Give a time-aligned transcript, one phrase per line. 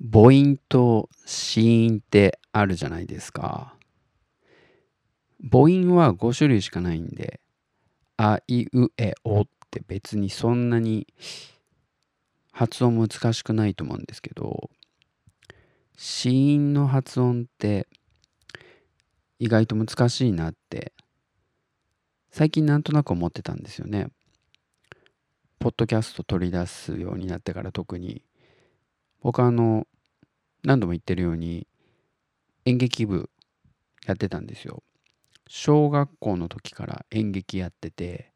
[0.00, 3.74] 母音と子音ってあるじゃないですか。
[5.42, 7.40] 母音は5種類しかないんで、
[8.16, 11.06] あいうえおって別にそんなに
[12.52, 14.70] 発音難しくないと思うんですけど、
[15.96, 17.86] 子音の発音って
[19.38, 20.92] 意外と難しいなって
[22.30, 24.08] 最近なんとなく思ってたんですよね。
[25.58, 28.22] ポッドキャスト取り出すようになってから特に
[29.26, 29.88] 僕あの
[30.62, 31.66] 何度も言ってるように
[32.64, 33.28] 演劇部
[34.06, 34.84] やってたんですよ。
[35.48, 38.30] 小学校の時から演劇やってて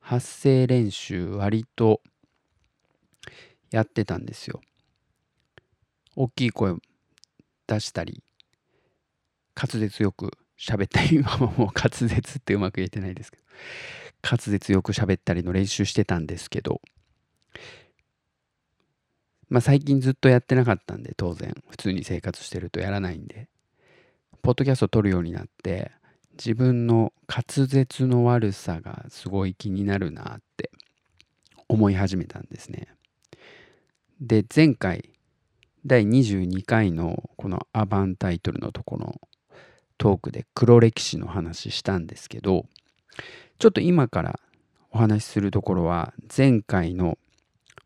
[0.00, 2.00] 発声練習割と
[3.70, 4.62] やってたんですよ。
[6.16, 6.76] 大きい声
[7.66, 8.22] 出したり
[9.54, 13.42] 滑舌よく喋ったり今はもう滑舌ってうまく言えてないですけど
[14.22, 16.80] 滑舌よく喋ったりの練習してたんですけど
[19.52, 23.48] まあ最近ずっとやってなかったんで当然普通に生活してるとやらないんで
[24.40, 25.92] ポッドキャスト撮るようになって
[26.38, 30.70] 自分の滑舌の悪さがすごい気になるなって
[31.68, 32.88] 思い始めたんですね。
[34.22, 35.10] で前回
[35.84, 39.20] 第22回のこのアバンタイトルのところ
[39.98, 42.64] トークで黒歴史の話したんですけど
[43.58, 44.40] ちょっと今から
[44.90, 47.18] お話しするところは前回の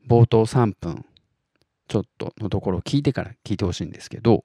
[0.06, 1.04] 冒頭3分
[1.88, 4.42] ちょっとのところを聞いてから聞いてほしいんですけど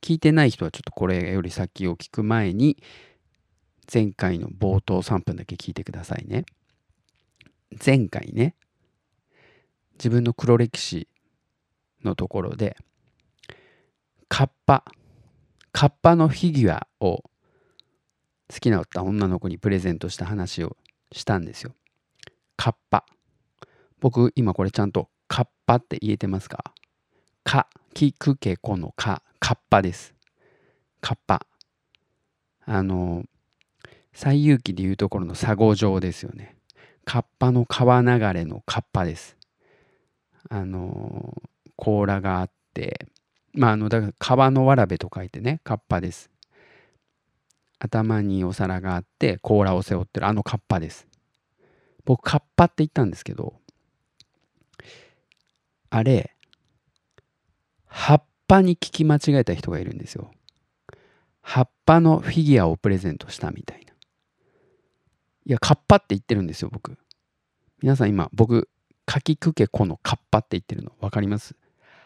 [0.00, 2.82] 聞いてない人はちょっとこれより先を聞く前に
[3.92, 6.44] 前回の冒頭3分だけ聞いてくださいね。
[7.84, 8.54] 前回ね
[9.94, 11.08] 自分の黒歴史
[12.04, 12.76] のところで
[14.28, 14.84] カッパ
[15.72, 17.22] カッパのフィギュアを
[18.52, 20.76] 好きな女の子にプレゼントした話を
[21.12, 21.74] したんですよ。
[22.56, 23.04] カッパ。
[24.00, 26.58] 僕今これちゃんとカッパって言えてますか？
[27.44, 30.12] か、きくけこのか、カッパです。
[31.00, 31.46] カッパ。
[32.66, 33.22] あの、
[34.12, 36.56] 西遊記でいうところの佐護城ですよね。
[37.04, 39.36] カッパの川流れのカッパです。
[40.48, 41.40] あの、
[41.76, 43.06] 甲羅があって、
[43.52, 46.28] まあ、あの、だから川のわらべと書いてね、カッパです。
[47.78, 51.06] 頭にお皿があって甲羅を背負ってるあのカッパです。
[52.04, 53.54] 僕カッパって言ったんですけど
[55.90, 56.34] あれ
[57.86, 60.30] 葉っぱに聞き間違えた人がいるんですよ。
[61.42, 63.92] 葉っぱのフィギュアをプレゼントしたみたいな。
[65.46, 66.96] いや、カッパって言ってるんですよ、僕。
[67.82, 68.68] 皆さん今、僕、
[69.06, 71.56] かきくけこのカッパって言ってるの分かります？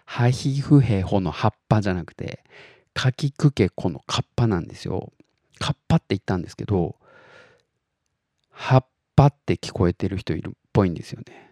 [0.06, 2.42] ハヒフヘホの葉っぱじゃなくて、
[2.94, 5.12] かきくけこのカッパなんですよ。
[5.58, 6.96] カッパって言ったんですけど、
[8.50, 11.50] 葉っぱって聞こえてる人いるっぽいんですよね。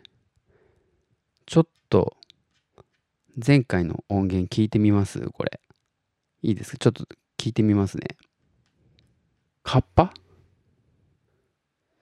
[1.44, 2.16] ちょっと、
[3.34, 5.20] 前回の音源聞いてみます？
[5.30, 5.60] これ。
[6.42, 6.78] いいですか？
[6.78, 7.06] ちょっと
[7.38, 8.16] 聞いてみますね。
[9.62, 10.12] カッパ？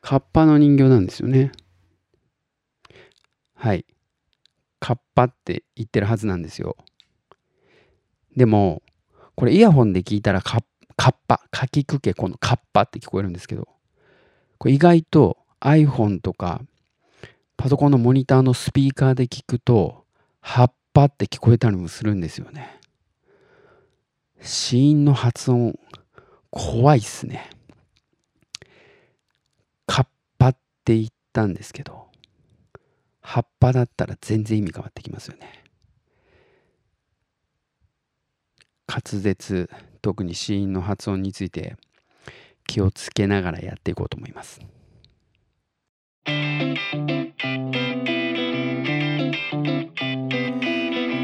[0.01, 1.53] カッパの人形なんですよね。
[3.55, 3.85] はい。
[4.81, 6.77] カッパって言ってるはずなんですよ。
[8.35, 8.83] でも、
[9.37, 10.65] これイヤホンで聞いたらカッ
[10.97, 13.69] カッパ、かきくけこのカッパって聞こえるんですけど、
[14.59, 16.63] これ意外と iPhone とか
[17.57, 20.05] パソコンのモニターのスピーカーで聞くと、
[20.41, 22.81] 葉っぱって聞こえたりもするんですよね。
[24.43, 25.79] 子音の発音、
[26.51, 27.51] 怖いっすね。
[29.87, 30.07] カッ
[30.39, 32.09] パって言ったんですけど、
[33.21, 35.65] 葉っぱだったら全然意味変わってきますよね。
[38.89, 39.71] 滑舌
[40.03, 41.77] 特に子音の発音について
[42.67, 44.61] 気をつけながらやっていこうと思います。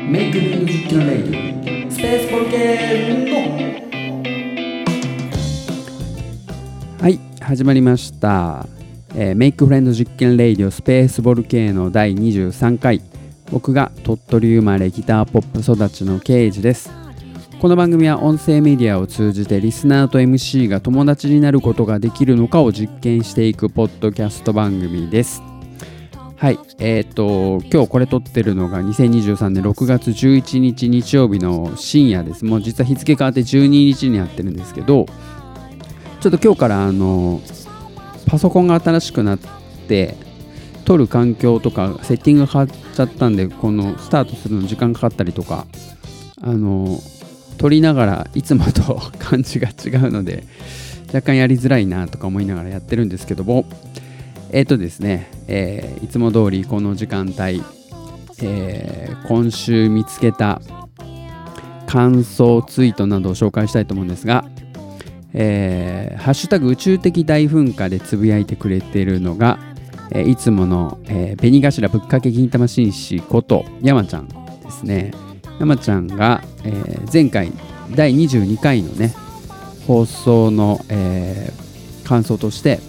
[0.09, 3.41] メイクミュージックレイディスペースボルケーノ
[7.03, 8.69] はい始まりました、
[9.17, 13.03] えー、メイクフレンド実験レイディオスペースボルケーノ第23回。
[13.50, 16.88] 僕が鳥取生まれギターポップ育ちのケイジです。
[17.61, 25.56] この番組は音声メディアを通じてリスナーと MC が友達になることができるのかを実験していくポッドキャスト番組です。
[26.38, 32.44] はい、えっ、ー、と、今日これ撮ってるのが2023年6月11日日曜日の深夜です。
[32.44, 35.06] もう実は日付変わって12日にやってるんですけど、
[36.21, 37.41] ちょっと今日からあの、
[38.27, 39.38] パソコンが新しくなっ
[39.88, 40.15] て、
[40.85, 45.67] 撮る環境とかセッティングが変わっちゃったんで、このスタートするの時間かかったりとか、
[46.43, 47.00] あの、
[47.56, 50.44] 撮りながらいつもと 感じが違うので
[51.09, 53.65] 若干やりづらいなとか思いながらやってるんですけども
[54.52, 57.62] えっ、とですね、えー、いつも通りこの時間帯、
[58.43, 60.60] えー、今週見つけた
[61.87, 64.44] 感想ツイートなどを紹介したいと思うんですが、
[65.32, 69.58] えー、ハッシュタグ宇宙的大噴火でつぶやいてくれているのが、
[70.10, 75.12] えー、いつもの、えー、紅頭ぶっかけ銀玉紳士こと山ちゃんですね。
[75.58, 77.52] 山ちゃんが、えー、前回
[77.94, 79.14] 第22回のね
[79.87, 82.81] 放送の、えー、感想として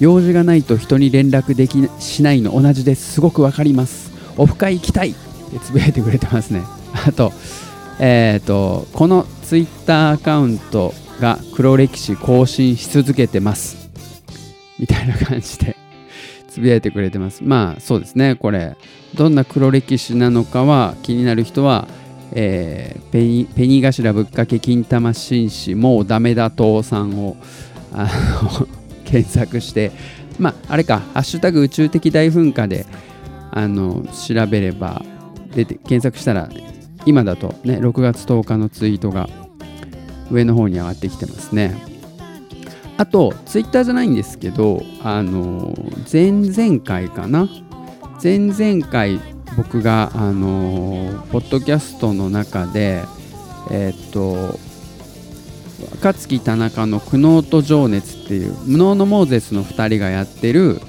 [0.00, 3.14] 用事がないと人に連絡できしないの同じです。
[3.14, 4.10] すごくわかります。
[4.36, 5.10] オフ会行きたい。
[5.10, 5.14] っ
[5.50, 6.62] てつぶやいてくれてますね。
[7.06, 7.32] あと
[7.98, 13.88] えっ、ー、とこのツイッターアカウントが黒歴史更新し続けてます。
[14.78, 15.76] みたいな感じで
[16.48, 17.42] つぶやいてくれてます。
[17.42, 18.36] まあそうですね。
[18.36, 18.76] これ
[19.16, 21.88] どんな黒歴史なのかは気になる人は、
[22.32, 27.36] えー、ペニペニ頭ぶっかけ金玉紳士もうダメだ父さんを。
[27.90, 28.06] あ
[28.42, 28.68] の
[29.08, 29.90] 検索して
[30.38, 32.86] まああれか「ハッシュタグ宇宙的大噴火で」
[33.50, 35.02] あの調べれば
[35.54, 36.50] 出て検索したら
[37.06, 39.28] 今だとね6月10日のツイートが
[40.30, 41.74] 上の方に上がってきてますね。
[42.98, 45.72] あとツイッターじゃないんですけどあの
[46.12, 47.48] 前々回かな？
[48.22, 49.20] 前々回
[49.56, 53.02] 僕があのポッドキャストの中で
[53.70, 54.58] えっ、と
[55.80, 60.80] 若槻田中の苦悩と情熱っていう無能のモーゼスの2人がやってる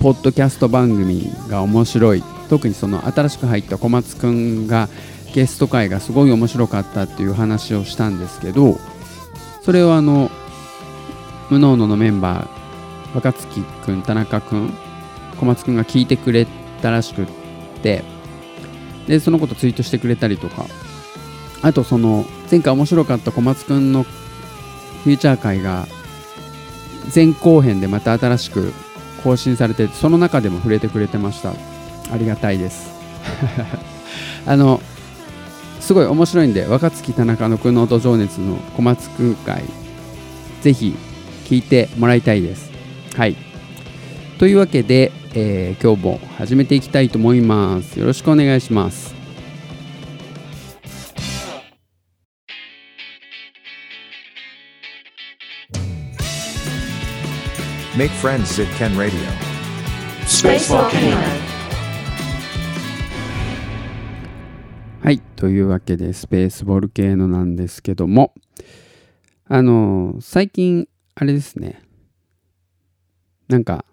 [0.00, 2.22] ポッドキャスト番組が面白い。
[2.48, 4.88] 特にその新しく入った小松くんが
[5.34, 8.78] ゲスト会がすごい面白かったっていう話をしたんですけど
[9.62, 10.30] それをあの
[11.50, 14.72] 無能のメンバー若槻くん田中くん
[15.38, 16.46] 小松くんが聞いてくれ
[16.80, 17.26] たらしくっ
[17.82, 18.02] て
[19.06, 20.66] でそのことツイートしてくれたりとか
[21.62, 25.86] あとその前回面白かった小松くんのフューチャー会が
[27.14, 28.72] 前後編でまた新しく
[29.22, 31.52] 更新されてその中でも触れてくれてました。
[32.12, 32.90] ありがたいです。
[34.46, 34.80] あの
[35.80, 39.64] すごい面白いんで若槻田中の苦悩と情熱の小松くん会
[40.62, 40.96] ぜひ
[41.44, 42.70] 聞いてもらいたいです。
[43.16, 43.36] はい。
[44.38, 47.98] というわけで、えー、今日も始めていきたいと思います。
[47.98, 49.15] よろしくお願いします。
[57.96, 59.18] Make friends at Ken Radio.
[60.26, 61.16] Space Volcano.
[65.02, 65.20] はい。
[65.34, 68.34] というわけで、スペースボルケーノなんですけども、
[69.46, 71.80] あの、最近、あれですね。
[73.48, 73.86] なんか、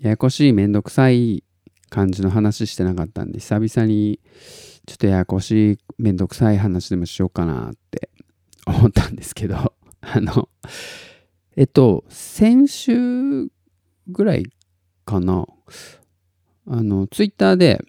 [0.00, 1.44] ややこしいめんどくさい
[1.90, 4.20] 感じの話してなかったんで、久々に、
[4.86, 8.08] ちょっとややこしいめんどくさい話でもしようかなって
[8.64, 10.48] 思ったんですけど、 あの、
[11.56, 13.48] えっと、先週
[14.08, 14.44] ぐらい
[15.06, 15.46] かな、
[16.66, 17.82] あの、ツイッターで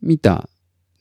[0.00, 0.48] 見た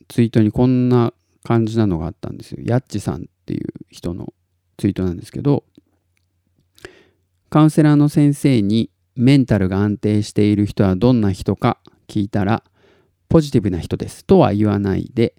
[0.07, 1.13] ツイートにこんな
[1.43, 2.59] 感じなのがあったんですよ。
[2.63, 4.31] やっちさんっていう人の
[4.77, 5.63] ツイートなんですけど、
[7.49, 12.63] カウンセラーの先生にメンタルが安定している人はどんな人か聞いたら、
[13.27, 15.33] ポジティブな人ですとは言わないで、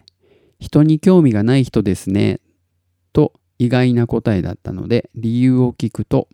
[0.58, 2.40] 人に興味がない人ですね
[3.62, 6.26] 意外な答えだったので理由を聞くと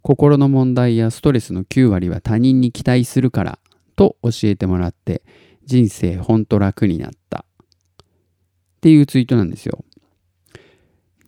[0.00, 3.58] 心の問題やストレスの9割は他人に期待するから
[3.94, 5.22] と教えてもらって
[5.66, 8.06] 人生ほんと楽になったっ
[8.80, 9.84] ていうツイートなんですよ。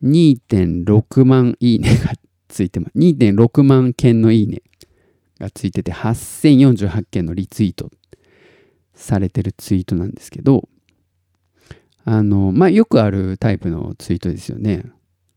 [0.02, 2.12] 2.6万いいねが
[2.48, 2.98] ついてます。
[2.98, 4.62] 2.6万件のいいね
[5.38, 7.90] がついてて8048件のリツイート
[8.94, 10.66] されてるツイートなんですけど
[12.06, 14.84] あのまあよくあるタイプのツイートですよね。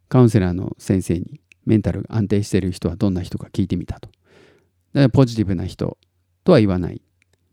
[0.09, 4.09] カウンセラーの先生にメンタルが安定してる人はどんな人か聞いてみたと。
[4.09, 4.19] だか
[5.01, 5.97] らポジティブな人
[6.43, 7.01] とは言わない。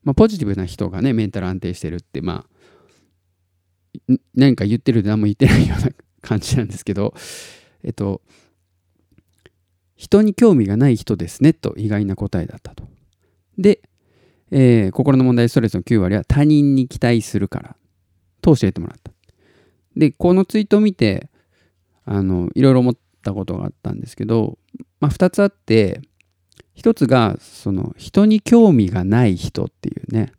[0.05, 2.45] まあ、ポジティブな人がね、メンタル安定してるって、ま
[4.09, 5.91] あ、何か言ってるで何も言ってないような
[6.21, 7.15] 感じなんですけど、
[7.83, 8.23] えっと、
[9.97, 12.85] 人に興味がない人ですねと意外な答えだったと。
[13.59, 13.81] で、
[14.51, 17.77] えー、心の問題ストレスの9割は他人に期待するから
[18.41, 19.13] と教えてもらった。
[19.97, 21.31] で、このツイートを見て、
[22.05, 24.59] あのいろいろ思ったことがあったんですけど、
[25.01, 26.01] まあ、2つあって
[26.77, 30.33] 1つがその人に興味がない人っていうね。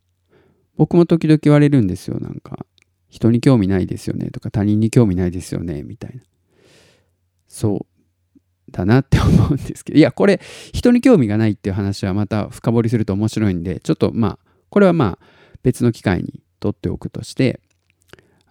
[0.76, 2.20] 僕も時々言われるんですよ。
[2.20, 2.66] なんか
[3.10, 4.32] 人に興味ないですよね。
[4.32, 5.84] とか他人に興味ないですよね。
[5.84, 6.22] みたいな。
[7.48, 7.86] そ
[8.68, 10.00] うだなって思うんですけど。
[10.00, 10.42] いやこれ
[10.74, 15.26] 人に興味がないっていう話はまた深掘りすると面白いんでちょっとまあこれはまあ
[15.62, 17.60] 別の機会にとっておくとして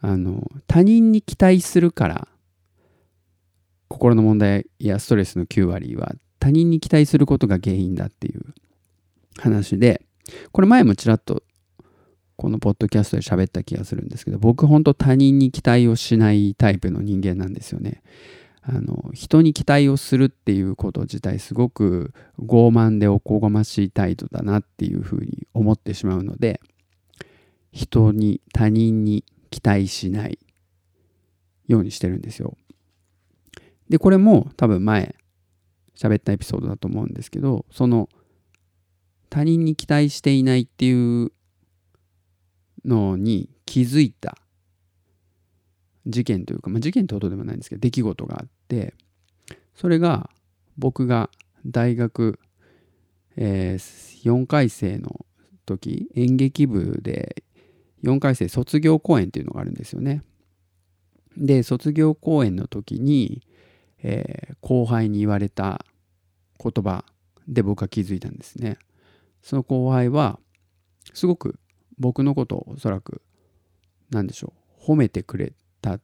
[0.00, 2.28] あの他人に期待するから
[3.92, 8.42] 心の問題やストレスの9割は他人に期待することが原因だっていう
[9.38, 10.02] 話で
[10.50, 11.42] これ前もちらっと
[12.36, 18.02] このポッドキャストで喋った気がするんですけど僕本当他人に期待をしないタイプの人間なんですよね。
[18.62, 26.60] あの人に期待をするっていうこと自体すごく傲慢でおこがましい態度だなっていうふうに思ってしまうので
[27.72, 30.38] 人に他人に期待しない
[31.66, 32.56] ようにしてるんですよ。
[33.88, 35.14] でこれも多分前
[35.96, 38.08] 喋ったエピソードだと思うんですけどその
[39.30, 41.32] 他人に期待していないっていう
[42.84, 44.36] のに気づいた
[46.06, 48.94] 事件というか、まあ、事件ってことでもないんですけど出来事があって
[49.74, 50.30] それが
[50.76, 51.30] 僕が
[51.64, 52.38] 大学、
[53.36, 55.24] えー、4回生の
[55.64, 57.44] 時演劇部で
[58.04, 60.22] 4回生卒業公演っていうのがあるんですよね。
[61.36, 63.42] で卒業公演の時に、
[64.02, 65.84] えー、後輩に言われた
[66.62, 67.04] 言葉
[67.48, 68.78] で僕は気づいたんですね。
[69.42, 70.38] その後輩は
[71.14, 71.58] すごく
[71.98, 73.22] 僕のことをおそらく
[74.10, 75.98] 何でしょう褒めてくれた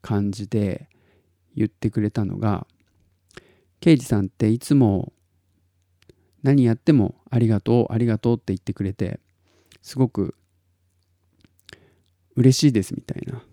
[0.00, 0.88] 感じで
[1.56, 2.66] 言ってくれたのが
[3.80, 5.12] 「刑事さんっていつも
[6.42, 9.20] 何やってもありがとうありがとうって言ってくれて
[9.82, 10.34] すごく
[12.36, 13.44] 嬉しいです」みたいな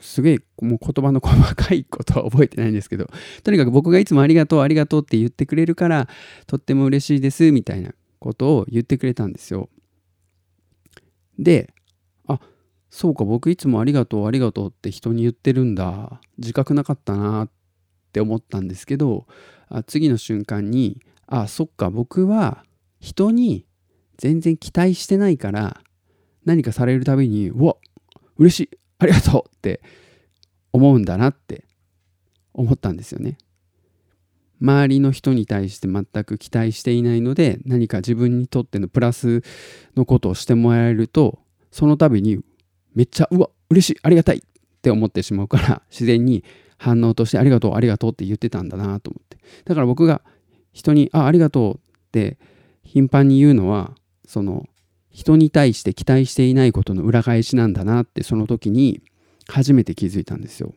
[0.00, 3.08] すげえもう言葉の細かいことは覚えてないんですけど
[3.42, 6.08] とにかく僕がいつもありがとうありがとうって言ってくれるから
[6.46, 9.68] とっても嬉しいですみたいなことを言ってくれたんですよ。
[11.38, 11.72] で、
[12.26, 12.40] あ
[12.90, 17.50] そうか僕いつもありがとうありがとうって人に言ってるんだ自覚なかったなっ
[18.12, 19.26] て思ったんですけど
[19.68, 22.64] あ次の瞬間にあそっか僕は
[22.98, 23.66] 人に
[24.16, 25.80] 全然期待してないから
[26.44, 27.76] 何かされるたびにうわ
[28.36, 29.80] 嬉しいありがとうって
[30.72, 31.64] 思うんだなって
[32.52, 33.38] 思ったんですよね。
[34.60, 39.42] 周りの人に対して全く期待していないので何か自分にとってのプラス
[39.96, 41.38] のことをしてもらえると
[41.70, 42.40] その度に
[42.94, 44.40] めっちゃうわ嬉しいありがたいっ
[44.82, 46.42] て思ってしまうから自然に
[46.76, 50.22] 反応としてありがとうありがとうって言ってたんだなと思ってだから僕が
[50.72, 52.38] 人にあありがとうって
[52.82, 53.92] 頻繁に言うのは
[54.26, 54.66] その
[55.18, 59.02] 人に対して期待していないことの裏返しなんだなってその時に
[59.48, 60.74] 初めて気づいたんですよ。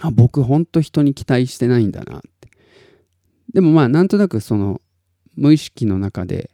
[0.00, 2.48] あ僕ほんと人に期待してないんだなって
[3.52, 4.80] でもまあなんとなくその
[5.36, 6.50] 無意識の中で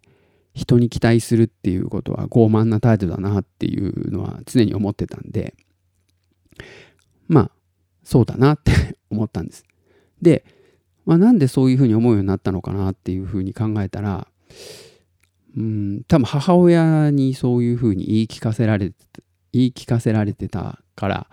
[0.54, 5.54] 人に期待するっていうことは傲慢な態度だなっていうのは常に思ってたんで
[7.28, 7.50] まあ
[8.02, 8.72] そうだなって
[9.08, 9.64] 思ったんです。
[10.20, 10.44] で、
[11.06, 14.26] まあ、なんでそういうふうに思うようになったのかなっていうふうに考えたら
[15.56, 18.96] うん多分母親にそういうふうに言い聞かせられて
[19.52, 21.26] 言い聞かせられてたから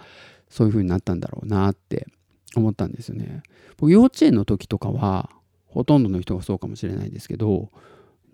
[0.49, 2.07] そういうふうになったんだろうなって
[2.55, 3.41] 思ったんですよね。
[3.77, 5.29] 僕幼稚園の時とかは
[5.65, 7.69] ほとんどの人がそうかもしれないですけど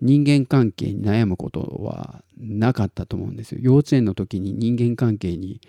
[0.00, 3.60] 人間関係に悩むことはなかったと思うんですよ。
[3.62, 5.60] 幼稚園の時に人間関係に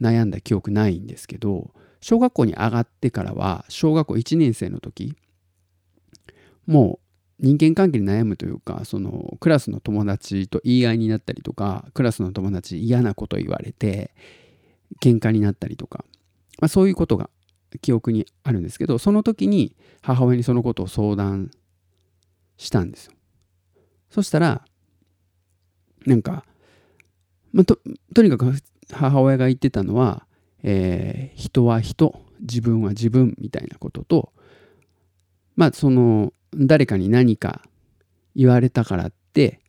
[0.00, 1.70] 悩んだ記憶ないんですけど
[2.00, 5.16] 小学校に上がってからは小学校1年生の時
[6.66, 7.03] もう
[7.40, 14.12] 人間関係に悩むというかそのクラスの友達と言い合いになったりとかクラスの友達嫌なこと言われて
[15.02, 16.04] 喧嘩になったりとか、
[16.60, 17.28] まあ、そういうことが
[17.80, 21.50] 記憶にあるんですけどその時に母親にそのことを相談
[22.56, 23.12] したんですよ。
[24.10, 24.64] そしたら
[26.06, 26.44] なんか、
[27.52, 27.78] まあ、と
[28.14, 28.52] とにかく
[28.92, 30.26] 母親が言ってたのは、
[30.62, 34.32] えー、人は人自分は自分みたいなことと
[35.56, 37.62] まあその誰かに何か
[38.34, 39.60] 言われたからって、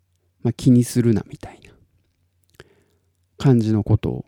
[0.43, 1.71] まあ、気にするなみたいな
[3.37, 4.25] 感じのことを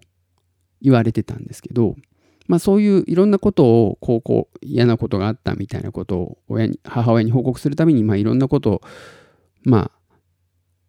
[0.81, 1.95] 言われてたんですけど
[2.47, 8.81] まあ、そういういろんなことをこうこう嫌なことがあったみたいなことを親に母親に報告するために、まあ、いろんなことを、
[9.63, 10.15] まあ、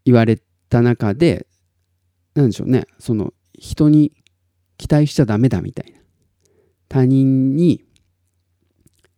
[0.05, 1.47] 言われた中で
[2.35, 4.13] 何でしょうねその人に
[4.77, 5.99] 期待しちゃダメだみたいな。
[6.89, 7.85] 他人に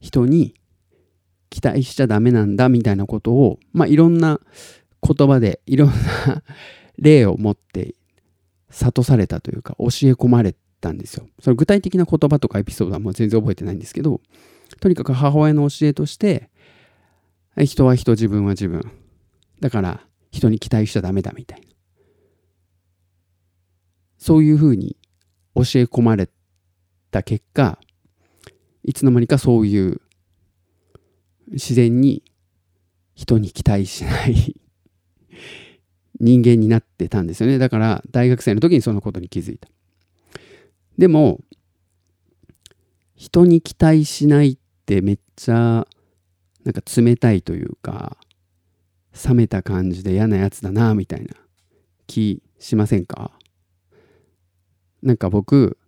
[0.00, 0.54] 人に
[1.50, 4.40] 期待しちゃダメなんだみたいなことを、まあ、いろんな
[5.02, 6.42] 言葉でいろんな
[6.98, 7.94] 例を持って
[8.70, 11.28] 諭されたというか教え込まれたんですよ。
[11.40, 14.20] その具体的な言葉とかエピソードはもう全然覚えてないんですけど、
[14.80, 16.50] とにかく母親の教えとして、
[17.58, 18.90] 人は人、自分は自分。
[19.60, 21.66] だから人に期待しちゃダメだみたいな。
[24.18, 24.96] そういうふうに
[25.54, 26.28] 教え込まれ
[27.10, 27.78] た結果、
[28.84, 30.00] いつの間にかそういう
[31.50, 32.22] 自然に
[33.14, 34.60] 人に期待しない
[36.20, 37.58] 人間になってたんですよね。
[37.58, 39.68] だから大学生の時にそのことに気づいた。
[40.98, 41.40] でも
[43.14, 45.86] 人に期待しないってめっちゃ
[46.64, 48.16] なんか冷たいというか
[49.26, 51.34] 冷めた感じで嫌なやつだなみたいな
[52.06, 53.32] 気しませんか？
[55.02, 55.78] なんか僕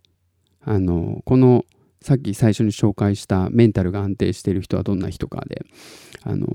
[0.61, 1.65] あのこの
[2.03, 5.65] さっき最初に紹介したメンタルが安定している人はどんな人かで
[6.23, 6.47] あの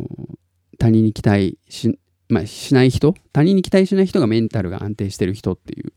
[0.79, 3.15] 他人に期待し,、まあ、しない人？
[3.33, 5.93] 他人に期待しない人がメンタルが安定している人っていう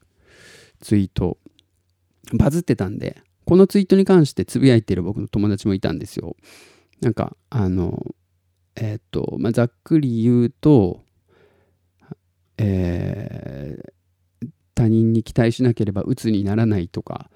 [0.79, 1.37] ツイート。
[2.33, 6.37] バズってたんでこのツイートに関してつぶやいている僕の友達もいたんですよ。
[7.01, 8.05] なんかあの
[8.75, 11.01] えっ、と、まあ、ざっくり言うと
[12.57, 17.29] えー、他人に期待しなければ鬱にならないとか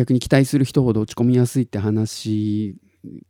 [0.00, 2.74] 逆に期待する人ほど落ち込みやすいって話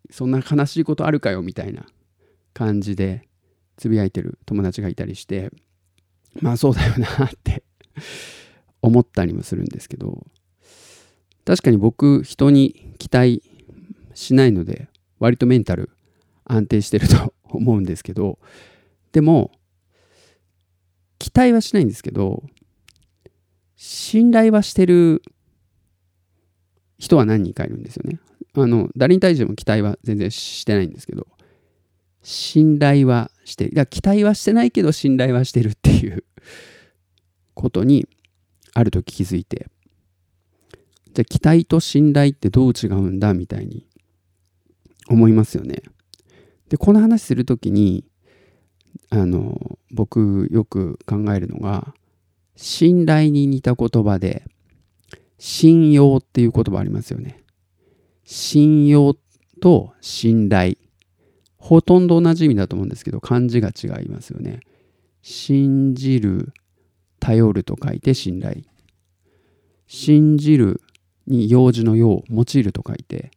[0.09, 1.85] そんな悲しいことあるかよみたいな
[2.55, 3.27] 感じで
[3.77, 5.51] つぶやいてる友達がいたりして
[6.41, 7.65] まあそうだよなって
[8.83, 10.25] 思ったりもするんですけど
[11.45, 13.43] 確かに僕人に期待
[14.15, 14.87] しないので
[15.19, 15.91] 割とメンタル
[16.45, 18.39] 安定してると 思うんですけど
[19.11, 19.51] でも
[21.19, 22.45] 期待はしないんですけど
[23.75, 25.23] 信頼はしてる
[27.01, 28.21] 人は何人かいるんですよね。
[28.55, 31.27] あの誰に対しても期待は全然してないんですけど
[32.23, 33.87] 信頼はしてる。
[33.87, 36.25] 期待はしてないけど信頼はしてるっていう
[37.55, 38.07] ことに
[38.75, 39.69] ある時気づいて
[41.15, 43.87] じゃあ期待と信頼ってどう違うんだみたいに
[45.09, 45.83] 思いますよね。
[46.69, 48.05] でこの話する時に
[49.09, 51.95] あの僕よく考えるのが
[52.57, 54.45] 信頼に似た言葉で
[55.41, 57.43] 信用っていう言葉ありますよね。
[58.25, 59.17] 信用
[59.63, 60.75] と信頼
[61.57, 64.61] ほとんど同じ意味だと思うんですけど漢字が違いますよね。
[65.23, 66.53] 信じる
[67.21, 68.65] 頼ると書いて信頼
[69.87, 70.83] 信じる
[71.27, 73.31] に用事の用用いると書いて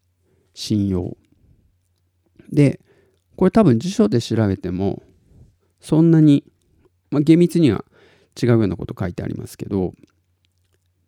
[0.53, 1.15] 信用
[2.51, 2.81] で
[3.37, 5.03] これ多分辞書で調べても
[5.79, 6.43] そんなに、
[7.11, 7.85] まあ、厳密には
[8.41, 9.93] 違うようなこと書いてありますけど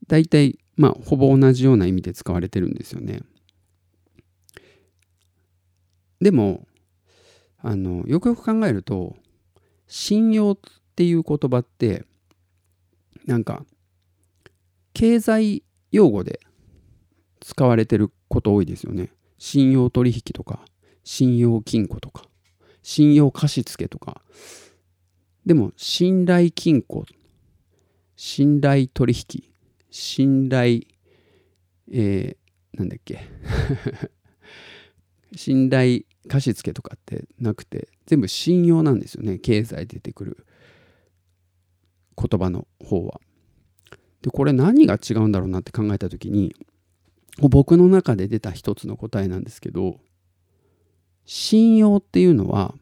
[0.07, 3.22] 大体まあほぼ同じような意味で使われてるんですよね。
[6.22, 6.68] でも
[7.59, 9.16] あのよくよく考えると
[9.88, 10.57] 信用っ
[10.96, 12.05] ていう言葉って
[13.25, 13.66] なんか
[14.94, 16.40] 経済用語で
[17.42, 19.09] 使われてること多いですよね。
[19.38, 20.66] 信用取引とか
[21.03, 22.24] 信用金庫とか
[22.81, 24.22] 信用貸付とか
[25.46, 27.05] でも信頼金庫
[28.16, 29.44] 信頼取引
[29.98, 30.81] 信頼
[31.90, 33.22] えー、なんだっけ。
[35.38, 39.40] 信頼貸付とかってなくて全部信用なんですよね。
[39.40, 40.46] 経済出てくる
[42.18, 43.22] 言葉の方は。
[44.22, 46.53] でこれ何が違うんだろうなって考えた時に
[47.40, 50.01] 僕の中で出た一つの答えなんですけど
[51.24, 52.75] 信用っていうのは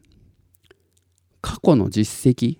[1.40, 2.58] 過去の実績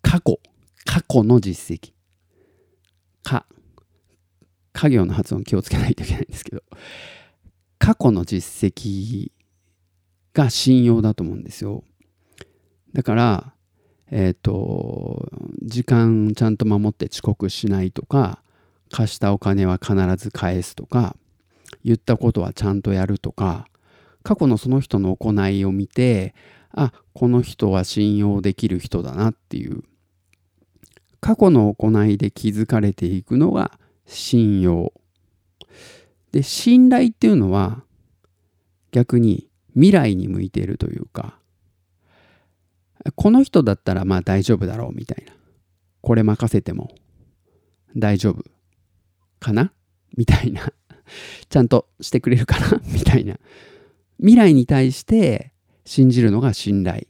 [0.00, 0.40] 過去
[0.86, 1.92] 過去の実績。
[3.22, 3.46] か
[4.72, 6.62] 家業の発音気をつけないといけないんですけど
[7.78, 9.30] 過去の実績
[10.34, 11.84] が信用だと思うんですよ。
[12.92, 13.54] だから
[14.10, 15.30] えっ、ー、と
[15.62, 18.42] 時間ちゃんと守って遅刻しないとか
[18.90, 21.16] 貸したお金は必ず返すとか
[21.84, 23.66] 言ったことはちゃんとやるとか
[24.22, 26.34] 過去のその人の行いを見て
[26.70, 29.82] あこの人は信用できる人だなっていう
[31.22, 34.92] 過去の行いで気づかれていくのが信用。
[36.32, 37.84] で信頼っていうのは
[38.90, 41.38] 逆に未来に向いているというか
[43.14, 45.32] この人だったらまあ大丈夫だろうみたいな。
[46.00, 46.90] これ任せても
[47.96, 48.42] 大丈夫
[49.38, 49.72] かな？
[50.16, 50.72] みたいな。
[51.48, 52.80] ちゃんとしてくれるかな？
[52.92, 53.38] みたいな。
[54.18, 55.52] 未来に対して
[55.84, 57.06] 信じるのが信頼。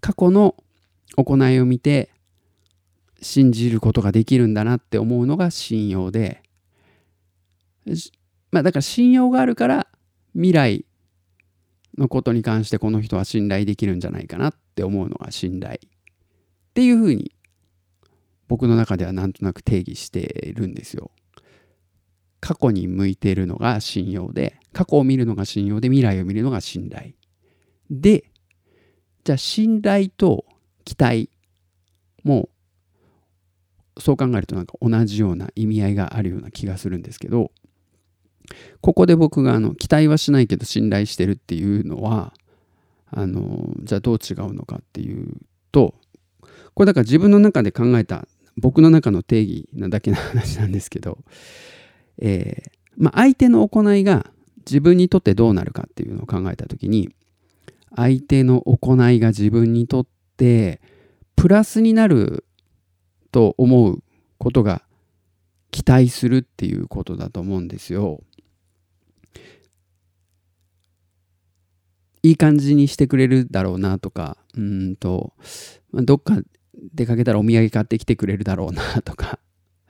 [0.00, 0.56] 過去の
[1.16, 2.10] 行いを見て
[3.20, 6.42] 信じることができるんだなって思うのが信用で
[8.50, 9.88] まあだから信用があるから
[10.34, 10.84] 未来
[11.96, 15.78] のことに関してこの人は信頼できるんじゃないかなって思うのが信頼っ
[16.74, 17.34] ていうふうに
[18.46, 21.10] 僕の中ではなんとなく定義してるんですよ。
[22.40, 27.14] 過去に向いているのが信用で過去を見るのが信用で未来を見るのが信頼
[27.90, 28.30] で
[29.24, 30.44] じゃあ信頼と
[30.84, 31.30] 期待
[32.22, 32.48] も
[33.98, 37.50] そう考えるとなんか同じような意味合いがあるような気がするんですけど
[38.80, 42.32] ここで僕があの期待はしないけど信頼してるっていうのは
[43.10, 45.36] あのじゃあどう違うのかっていう
[45.72, 45.94] と
[46.74, 51.18] これだから自分の中で考えた僕の中の定義なだけの話なんですけど
[52.20, 54.26] えー、まあ、相手の行いが
[54.66, 57.10] 自分にとってどうなるかっていうのを考えた時に
[57.94, 60.06] 相手の行いが自分にとっ
[60.36, 60.80] て
[61.36, 62.44] プラスになる
[63.30, 64.02] と思う
[64.38, 64.82] ことが
[65.70, 68.22] 期待するっていうことだと思うんですよ。
[72.22, 75.32] いい感じにしてくれるだろうなとか、うんと、
[75.92, 76.40] どっか
[76.92, 79.38] 出かけたらお土産買ってきてくれるだろうなとか、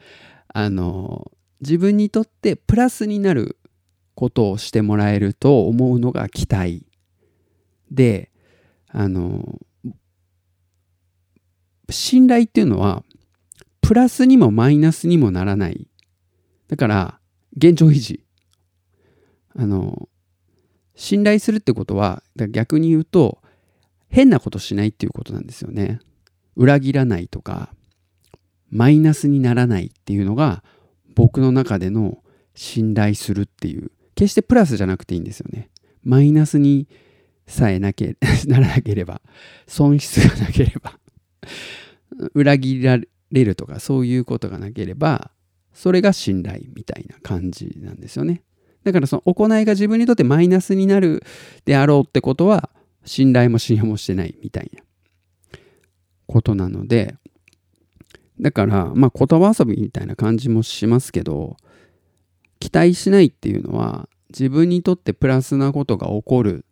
[0.49, 3.57] あの、自分にとってプラスになる
[4.15, 6.87] ことをしてもらえると思うのが期待
[7.91, 8.31] で、
[8.89, 9.61] あの、
[11.91, 13.05] 信頼っていうのは、
[13.89, 15.89] プラスにもマイナスにもならない。
[16.69, 17.19] だから、
[17.57, 18.23] 現状維持。
[19.57, 20.11] あの、
[20.95, 23.39] 信頼するってことは逆に言うと
[24.09, 26.01] 変なことしないっていうことなんですよね。
[26.55, 27.73] 裏切らないとか
[28.69, 30.63] マイナスにならないっていうのが
[31.15, 32.19] 僕の中での
[32.55, 35.71] 信頼するっていう決してプラスじゃなくていいんですよね。
[36.03, 36.89] マイナスに
[37.47, 39.23] さえなけ ならなければ
[39.67, 40.99] 損失がなければ
[42.35, 42.99] 裏切ら
[43.33, 45.31] れるとかそういうことがなければ
[45.73, 48.43] それが信頼みたいな感じなんですよね。
[48.85, 51.23] だからその行いが自分にとってマイナスになる
[51.65, 52.71] であろうってことは
[53.05, 54.83] 信頼も信用もしてないみたいな
[56.27, 57.17] ことなので
[58.41, 61.57] だからまあ言葉遊びみたいな感じもしますけど
[62.61, 66.65] 期待しないっていうのは自分にとってプラスなことが起こる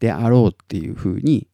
[0.00, 1.48] であろうっていうふうに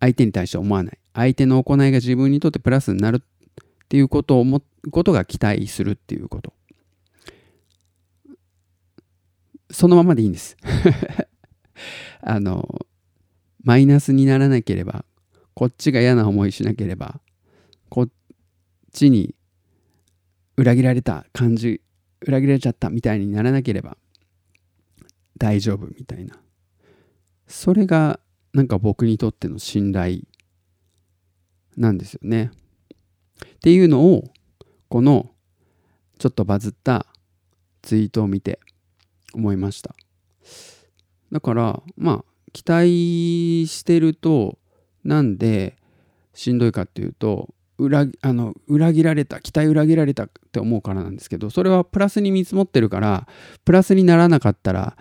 [0.00, 6.52] 相手に対して思わない相手の行いが自分にとってプラスになるっていうことを思うことが期待するっていうこと。
[9.70, 10.56] そのままでいいんです。
[12.20, 12.86] あの
[13.64, 15.04] マイナスにならなければ
[15.54, 17.20] こっちが嫌な思いしなければ
[17.88, 18.08] こっ
[18.92, 19.34] ちに
[20.56, 21.80] 裏切られた感じ
[22.20, 23.96] 裏切られちゃったみたいにならなければ
[25.36, 26.40] 大丈夫みたいな。
[27.46, 28.20] それが
[28.54, 30.22] なんか僕にとっての信頼
[31.76, 32.50] なんですよね。
[33.44, 34.24] っていうのを
[34.88, 35.30] この
[36.18, 37.06] ちょっとバズった
[37.82, 38.60] ツイートを見て
[39.34, 39.94] 思いました。
[41.30, 44.58] だからまあ期待してると
[45.04, 45.76] なんで
[46.34, 53.26] しんどいかっていうと裏あの裏切られた期待裏切られたって思うからなんですけどそれはプラスに見積もってるから
[53.64, 54.96] プラスにならなかったら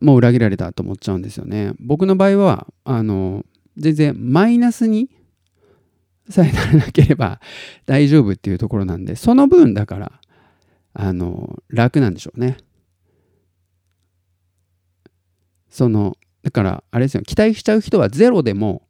[0.00, 1.72] もう裏切られたと思っちゃうんですよね。
[1.80, 3.46] 僕の場合はあの
[3.78, 5.10] 全然マイナスに
[6.28, 7.40] さえならなければ
[7.86, 10.12] 大丈夫っていうところなんでその分だから
[10.92, 12.56] あの楽なんでしょうね。
[15.68, 17.22] そのだからあれですよ。
[17.22, 18.86] 期待しちゃう人はゼロでも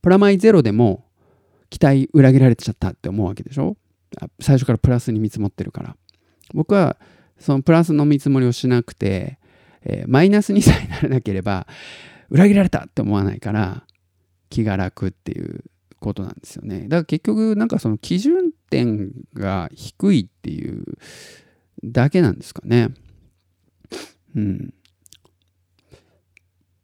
[0.00, 1.04] プラマイゼロでも
[1.68, 3.76] 期待裏切られちゃったって思うわけでしょ。
[4.40, 5.96] 最初からプラスに見積もってるから。
[6.54, 6.96] 僕は
[7.38, 9.38] そのプラスの見積もりをしなくて、
[9.84, 11.66] えー、マイナスにさえならなければ
[12.30, 13.84] 裏切られたって思わないから
[14.48, 15.64] 気が楽っていう。
[16.02, 16.82] ことなんですよね。
[16.82, 20.84] だから結局なんかその基準点が低いっていう
[21.84, 22.88] だけなんですかね。
[24.34, 24.74] うん。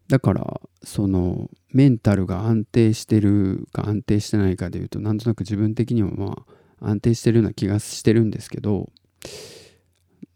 [0.09, 6.45] だからそのメンタルが安定してるか安定してないかでいうとなんとなく自分的にはま
[6.81, 8.89] あ安定してるような気がしてるんですけど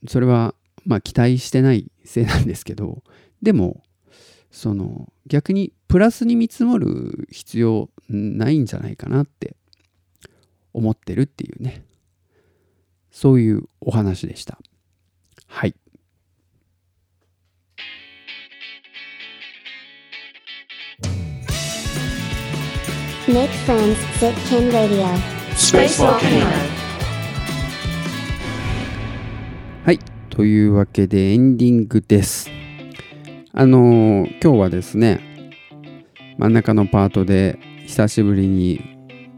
[0.07, 3.03] それはまあ期待してないせいなんですけど
[3.41, 3.83] でも
[4.53, 9.57] その逆にプラスに見積もる必要ないんじゃないかなって
[10.75, 11.85] 思ってるっていうね
[13.11, 14.59] そういうお話でした
[15.49, 15.75] はい
[23.29, 25.07] Make friends, Sitkin Radio.
[25.55, 26.45] Space Volcano.
[29.85, 29.99] はい。
[30.29, 32.52] というわけでエンディングです。
[33.55, 35.21] あのー、今日はですね、
[36.39, 38.81] 真ん中のパートで久しぶりに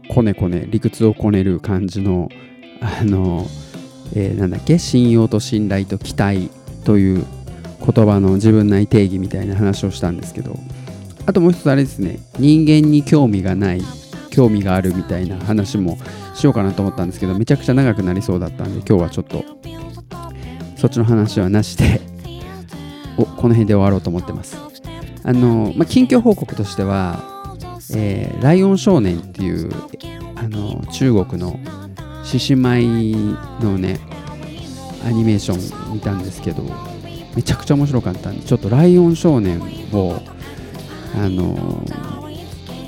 [0.09, 2.29] こねこね、理屈をこねる感じの、
[2.79, 3.49] あのー、
[4.15, 6.49] えー、なんだっけ、信用と信頼と期待
[6.85, 7.25] という
[7.85, 10.55] 言葉の自分なり定義みたいな話をしたんですけど、
[11.25, 13.81] あともう一つあれですね人間に興味がない
[14.29, 15.97] 興味があるみたいな話も
[16.35, 19.43] しようかなと思ったんですけどめちゃくちゃ長くなりそうだったんで今日はちょっと
[20.77, 22.14] そっちの話はなしで
[23.45, 24.57] この辺で終わろうと思ってます。
[25.23, 27.19] あの、まあ、近況報告としては、
[27.93, 29.69] えー、ライオン少年っていう
[30.35, 31.59] あの中国の
[32.23, 33.13] 獅子舞
[33.61, 33.99] のね
[35.05, 36.63] アニメーション見たんですけど
[37.35, 39.61] めちゃくちゃ面白かったんでちょっとライオン少年
[39.93, 40.19] を
[41.13, 41.85] あの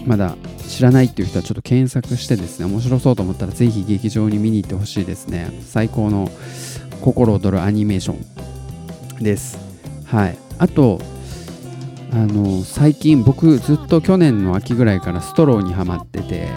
[0.07, 5.51] まだ知らないっていう人はちょっと検索してですね面白そうと思ったらぜひ劇場に見に行ってほしいですね。
[5.61, 6.31] 最高の
[7.01, 8.15] 心躍るアニメーショ
[9.19, 9.59] ンです。
[10.05, 10.46] はい。
[10.59, 10.99] あと
[12.11, 16.47] あの最近僕ずっと去年の秋ぐらいからストローにはまってて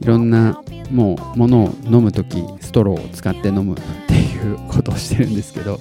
[0.00, 5.80] いろんなもう物を飲む時ストローを使って飲むっていうことをしてるんですけど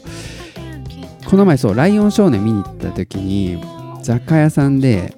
[1.30, 3.62] この前そう「ライオン少年」見に行った時に
[4.02, 5.14] 雑貨屋さんで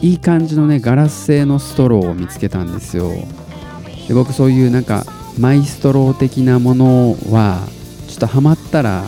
[0.00, 3.10] いい感じのねガラス製のストローを見つけたんですよ。
[4.08, 5.06] で僕そういうなんか
[5.38, 7.60] マイストロー的なものは
[8.08, 9.04] ちょっとハマったら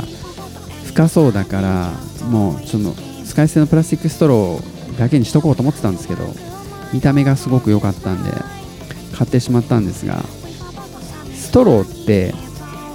[0.85, 1.93] 深そうだから
[2.31, 6.25] もうその使い捨てのプラスチックストローだけにしとこうと思ってたんですけど
[6.93, 8.31] 見た目がすごく良かったんで
[9.17, 10.23] 買ってしまったんですが
[11.35, 12.35] ストローって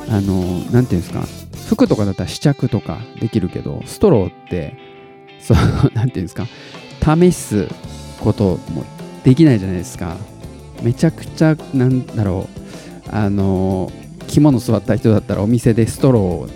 [0.10, 1.24] あの何ていうんですか
[1.68, 4.78] 服とかだったら試着とかできるけどストローって
[5.40, 5.58] そう
[5.94, 6.48] 何 ていうんですか
[7.20, 7.68] 試す
[8.20, 8.84] ことも
[9.24, 10.18] できないじゃないですか。
[10.82, 13.92] めちゃくちゃなんだろうあの
[14.28, 16.50] 着物座った人だったらお店でストローを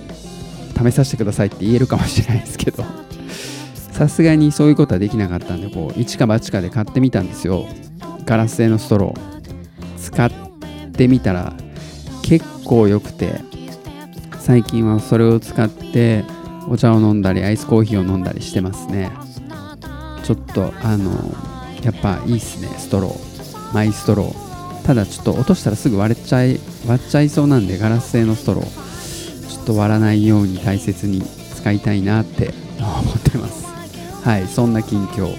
[0.92, 2.84] 試させてくださいって言えるかもしれないですけど。
[3.92, 7.68] さすがにそういうことはできなかったんでこう一か八かで買ってみたんですよ。
[8.26, 10.00] ガラス製のストロー。
[10.00, 10.32] 使っ
[10.92, 11.54] てみたら
[12.24, 13.42] 結構良くて。
[14.40, 16.26] 最近はそれを使って
[16.68, 19.10] お茶を飲んだりアイスコーヒーを飲んだりしてますね。
[20.24, 21.12] ちょっとあの
[21.82, 23.74] やっぱいいっすねストロー。
[23.74, 24.86] マイストロー。
[24.86, 28.83] ただちょっと落としたらすぐ割れちゃい割っちゃいそうなんでガラス製のストロー。
[29.64, 33.66] と割らないように大切に使いたいなって思ってます。
[34.24, 35.34] はいそんな近況。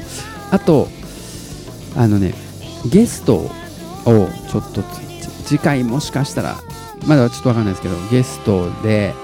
[0.50, 0.88] あと
[1.96, 2.34] あのね
[2.90, 3.50] ゲストを
[4.50, 4.82] ちょっと
[5.44, 6.56] 次回もしかしたら
[7.06, 9.14] まだちょっとわかんないですけどゲストで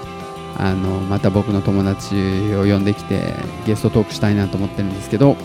[0.57, 2.15] あのまた僕の友達
[2.55, 3.33] を呼んできて
[3.65, 5.35] ゲストトークしたいなと思ってるんですけど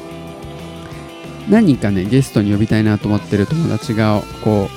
[1.49, 4.69] 何かねゲストに呼びたいなと思ってる友達がこ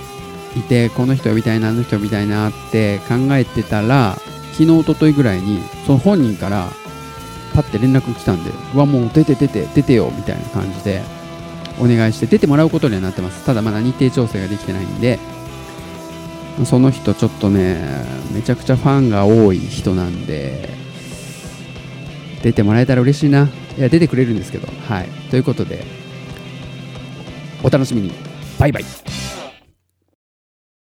[0.55, 4.17] ういてこの人呼びたいなあの人呼びたいなって考えてたら
[4.51, 6.69] 昨日おとといぐらいにその本人から
[7.53, 11.01] パッて連絡来たんでうわもう出て出て出てよみたいな感じで
[11.79, 13.45] お願いして出てもらうことにはなってます。
[13.45, 15.17] ただまだ日程調整ができてないんで
[16.65, 20.69] その人ちょっとねめちゃくちゃファンが多い人なんで
[22.43, 23.49] 出てもらえたら嬉しいな。
[23.77, 25.09] いや出てくれるんですけどはい。
[25.29, 25.85] ということで
[27.63, 28.11] お楽しみに。
[28.59, 29.18] バイバイ。